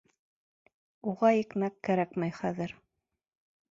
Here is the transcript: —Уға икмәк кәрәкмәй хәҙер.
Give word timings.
—Уға 1.13 1.31
икмәк 1.43 1.79
кәрәкмәй 1.91 2.37
хәҙер. 2.43 2.79